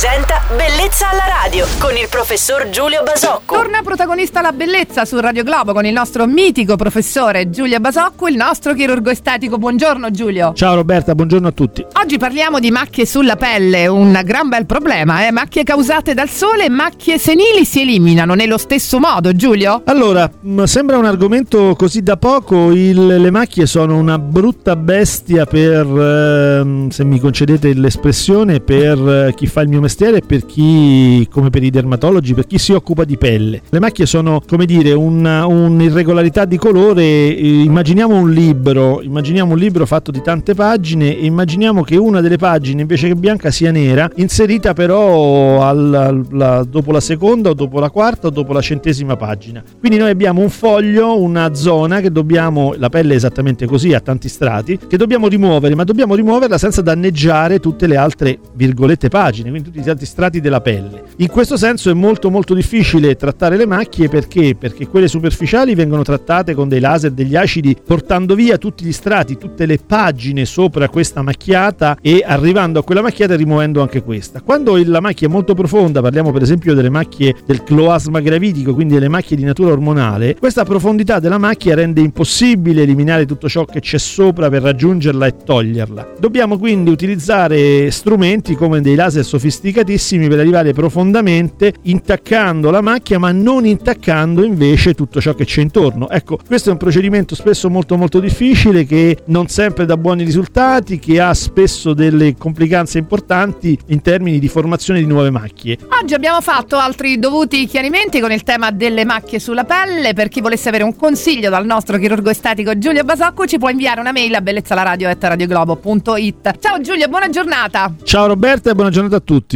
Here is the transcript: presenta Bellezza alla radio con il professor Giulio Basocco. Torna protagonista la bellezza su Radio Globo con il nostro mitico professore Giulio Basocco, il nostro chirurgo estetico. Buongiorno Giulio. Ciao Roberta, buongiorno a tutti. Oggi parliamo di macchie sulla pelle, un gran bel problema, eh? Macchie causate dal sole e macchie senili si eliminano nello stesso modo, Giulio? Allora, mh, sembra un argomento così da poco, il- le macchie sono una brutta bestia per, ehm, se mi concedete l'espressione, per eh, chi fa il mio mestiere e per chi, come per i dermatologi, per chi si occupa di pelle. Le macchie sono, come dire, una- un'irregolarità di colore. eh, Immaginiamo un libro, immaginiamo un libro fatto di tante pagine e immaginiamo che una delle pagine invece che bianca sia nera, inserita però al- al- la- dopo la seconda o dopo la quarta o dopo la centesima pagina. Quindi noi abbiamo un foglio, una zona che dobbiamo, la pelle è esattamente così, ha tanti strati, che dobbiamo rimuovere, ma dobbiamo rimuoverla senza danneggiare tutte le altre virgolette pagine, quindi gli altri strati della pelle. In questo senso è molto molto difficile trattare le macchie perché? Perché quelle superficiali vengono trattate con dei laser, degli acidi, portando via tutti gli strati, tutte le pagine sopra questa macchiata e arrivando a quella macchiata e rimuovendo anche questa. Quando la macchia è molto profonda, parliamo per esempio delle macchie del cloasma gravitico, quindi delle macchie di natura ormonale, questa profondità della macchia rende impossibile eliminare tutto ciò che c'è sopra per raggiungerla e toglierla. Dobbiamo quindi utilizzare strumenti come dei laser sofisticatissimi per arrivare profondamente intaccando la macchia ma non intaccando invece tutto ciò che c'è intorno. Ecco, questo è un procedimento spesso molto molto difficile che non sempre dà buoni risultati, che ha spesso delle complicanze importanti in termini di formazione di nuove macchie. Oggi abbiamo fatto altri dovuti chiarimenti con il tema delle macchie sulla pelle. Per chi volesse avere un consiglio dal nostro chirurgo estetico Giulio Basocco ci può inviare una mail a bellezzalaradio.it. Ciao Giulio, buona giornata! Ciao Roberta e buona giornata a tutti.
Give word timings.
presenta 0.00 0.42
Bellezza 0.54 1.08
alla 1.08 1.24
radio 1.42 1.64
con 1.78 1.96
il 1.96 2.06
professor 2.10 2.68
Giulio 2.68 3.02
Basocco. 3.02 3.54
Torna 3.54 3.80
protagonista 3.82 4.42
la 4.42 4.52
bellezza 4.52 5.06
su 5.06 5.18
Radio 5.18 5.42
Globo 5.42 5.72
con 5.72 5.86
il 5.86 5.92
nostro 5.94 6.26
mitico 6.26 6.76
professore 6.76 7.48
Giulio 7.48 7.80
Basocco, 7.80 8.28
il 8.28 8.36
nostro 8.36 8.74
chirurgo 8.74 9.08
estetico. 9.08 9.56
Buongiorno 9.56 10.10
Giulio. 10.10 10.52
Ciao 10.54 10.74
Roberta, 10.74 11.14
buongiorno 11.14 11.48
a 11.48 11.50
tutti. 11.50 11.82
Oggi 11.94 12.18
parliamo 12.18 12.60
di 12.60 12.70
macchie 12.70 13.06
sulla 13.06 13.36
pelle, 13.36 13.86
un 13.86 14.20
gran 14.22 14.50
bel 14.50 14.66
problema, 14.66 15.26
eh? 15.26 15.30
Macchie 15.30 15.62
causate 15.64 16.12
dal 16.12 16.28
sole 16.28 16.66
e 16.66 16.68
macchie 16.68 17.16
senili 17.16 17.64
si 17.64 17.80
eliminano 17.80 18.34
nello 18.34 18.58
stesso 18.58 18.98
modo, 19.00 19.32
Giulio? 19.32 19.80
Allora, 19.86 20.30
mh, 20.38 20.64
sembra 20.64 20.98
un 20.98 21.06
argomento 21.06 21.74
così 21.74 22.02
da 22.02 22.18
poco, 22.18 22.70
il- 22.70 23.06
le 23.18 23.30
macchie 23.30 23.64
sono 23.64 23.96
una 23.96 24.18
brutta 24.18 24.76
bestia 24.76 25.46
per, 25.46 25.86
ehm, 25.86 26.90
se 26.90 27.02
mi 27.02 27.18
concedete 27.18 27.72
l'espressione, 27.72 28.60
per 28.60 28.98
eh, 29.28 29.34
chi 29.34 29.46
fa 29.46 29.62
il 29.62 29.68
mio 29.68 29.84
mestiere 29.86 30.18
e 30.18 30.22
per 30.26 30.44
chi, 30.46 31.26
come 31.30 31.50
per 31.50 31.62
i 31.62 31.70
dermatologi, 31.70 32.34
per 32.34 32.46
chi 32.46 32.58
si 32.58 32.72
occupa 32.72 33.04
di 33.04 33.16
pelle. 33.16 33.62
Le 33.68 33.78
macchie 33.80 34.04
sono, 34.06 34.42
come 34.46 34.66
dire, 34.66 34.92
una- 34.92 35.46
un'irregolarità 35.46 36.44
di 36.44 36.56
colore. 36.58 37.02
eh, 37.04 37.62
Immaginiamo 37.62 38.16
un 38.16 38.30
libro, 38.30 39.00
immaginiamo 39.02 39.52
un 39.52 39.58
libro 39.58 39.86
fatto 39.86 40.10
di 40.10 40.20
tante 40.22 40.54
pagine 40.54 41.16
e 41.16 41.24
immaginiamo 41.26 41.82
che 41.82 41.96
una 41.96 42.20
delle 42.20 42.36
pagine 42.36 42.80
invece 42.82 43.08
che 43.08 43.14
bianca 43.14 43.50
sia 43.50 43.70
nera, 43.70 44.10
inserita 44.16 44.72
però 44.72 45.62
al- 45.62 45.94
al- 45.94 46.26
la- 46.30 46.64
dopo 46.68 46.90
la 46.92 47.00
seconda 47.00 47.50
o 47.50 47.54
dopo 47.54 47.78
la 47.80 47.90
quarta 47.90 48.26
o 48.28 48.30
dopo 48.30 48.52
la 48.52 48.60
centesima 48.60 49.16
pagina. 49.16 49.62
Quindi 49.78 49.98
noi 49.98 50.10
abbiamo 50.10 50.40
un 50.40 50.50
foglio, 50.50 51.20
una 51.20 51.54
zona 51.54 52.00
che 52.00 52.10
dobbiamo, 52.10 52.74
la 52.76 52.88
pelle 52.88 53.12
è 53.12 53.16
esattamente 53.16 53.66
così, 53.66 53.92
ha 53.94 54.00
tanti 54.00 54.28
strati, 54.28 54.78
che 54.88 54.96
dobbiamo 54.96 55.28
rimuovere, 55.28 55.74
ma 55.74 55.84
dobbiamo 55.84 56.14
rimuoverla 56.14 56.58
senza 56.58 56.82
danneggiare 56.82 57.60
tutte 57.60 57.86
le 57.86 57.96
altre 57.96 58.38
virgolette 58.54 59.08
pagine, 59.08 59.50
quindi 59.50 59.70
gli 59.80 59.88
altri 59.88 60.06
strati 60.06 60.40
della 60.40 60.60
pelle. 60.60 61.04
In 61.18 61.28
questo 61.28 61.56
senso 61.56 61.90
è 61.90 61.94
molto 61.94 62.30
molto 62.30 62.54
difficile 62.54 63.16
trattare 63.16 63.56
le 63.56 63.66
macchie 63.66 64.08
perché? 64.08 64.54
Perché 64.58 64.86
quelle 64.86 65.08
superficiali 65.08 65.74
vengono 65.74 66.02
trattate 66.02 66.54
con 66.54 66.68
dei 66.68 66.80
laser, 66.80 67.12
degli 67.12 67.36
acidi, 67.36 67.76
portando 67.84 68.34
via 68.34 68.58
tutti 68.58 68.84
gli 68.84 68.92
strati, 68.92 69.36
tutte 69.36 69.66
le 69.66 69.78
pagine 69.78 70.44
sopra 70.44 70.88
questa 70.88 71.22
macchiata 71.22 71.96
e 72.00 72.22
arrivando 72.26 72.78
a 72.78 72.84
quella 72.84 73.02
macchiata 73.02 73.34
e 73.34 73.36
rimuovendo 73.36 73.80
anche 73.80 74.02
questa. 74.02 74.40
Quando 74.40 74.76
la 74.84 75.00
macchia 75.00 75.28
è 75.28 75.30
molto 75.30 75.54
profonda, 75.54 76.00
parliamo 76.00 76.32
per 76.32 76.42
esempio 76.42 76.74
delle 76.74 76.90
macchie 76.90 77.34
del 77.46 77.62
cloasma 77.62 78.20
gravitico, 78.20 78.74
quindi 78.74 78.94
delle 78.94 79.08
macchie 79.08 79.36
di 79.36 79.44
natura 79.44 79.72
ormonale, 79.72 80.36
questa 80.38 80.64
profondità 80.64 81.18
della 81.18 81.38
macchia 81.38 81.74
rende 81.74 82.00
impossibile 82.00 82.82
eliminare 82.82 83.26
tutto 83.26 83.48
ciò 83.48 83.64
che 83.64 83.80
c'è 83.80 83.98
sopra 83.98 84.48
per 84.48 84.62
raggiungerla 84.62 85.26
e 85.26 85.34
toglierla. 85.44 86.14
Dobbiamo 86.18 86.58
quindi 86.58 86.90
utilizzare 86.90 87.90
strumenti 87.90 88.54
come 88.54 88.80
dei 88.80 88.94
laser 88.94 89.24
sofisticatissimi 89.66 90.28
per 90.28 90.38
arrivare 90.38 90.72
profondamente 90.72 91.74
intaccando 91.82 92.70
la 92.70 92.80
macchia 92.80 93.18
ma 93.18 93.32
non 93.32 93.66
intaccando 93.66 94.44
invece 94.44 94.94
tutto 94.94 95.20
ciò 95.20 95.34
che 95.34 95.44
c'è 95.44 95.60
intorno. 95.60 96.08
Ecco, 96.08 96.38
questo 96.46 96.68
è 96.68 96.72
un 96.72 96.78
procedimento 96.78 97.34
spesso 97.34 97.68
molto 97.68 97.96
molto 97.96 98.20
difficile 98.20 98.84
che 98.84 99.18
non 99.26 99.48
sempre 99.48 99.84
dà 99.84 99.96
buoni 99.96 100.24
risultati, 100.24 100.98
che 100.98 101.20
ha 101.20 101.34
spesso 101.34 101.94
delle 101.94 102.36
complicanze 102.36 102.98
importanti 102.98 103.76
in 103.88 104.02
termini 104.02 104.38
di 104.38 104.48
formazione 104.48 105.00
di 105.00 105.06
nuove 105.06 105.30
macchie. 105.30 105.78
Oggi 106.00 106.14
abbiamo 106.14 106.40
fatto 106.40 106.76
altri 106.76 107.18
dovuti 107.18 107.66
chiarimenti 107.66 108.20
con 108.20 108.30
il 108.30 108.44
tema 108.44 108.70
delle 108.70 109.04
macchie 109.04 109.40
sulla 109.40 109.64
pelle. 109.64 110.14
Per 110.14 110.28
chi 110.28 110.40
volesse 110.40 110.68
avere 110.68 110.84
un 110.84 110.94
consiglio 110.94 111.50
dal 111.50 111.66
nostro 111.66 111.98
chirurgo 111.98 112.30
estetico 112.30 112.78
Giulio 112.78 113.02
Basocco 113.02 113.46
ci 113.46 113.58
può 113.58 113.68
inviare 113.68 114.00
una 114.00 114.12
mail 114.12 114.34
a 114.34 114.40
bellezzalaradio.it. 114.40 116.58
Ciao 116.60 116.80
Giulio, 116.80 117.08
buona 117.08 117.28
giornata! 117.28 117.92
Ciao 118.04 118.26
Roberta 118.26 118.70
e 118.70 118.74
buona 118.74 118.90
giornata 118.90 119.16
a 119.16 119.20
tutti. 119.20 119.55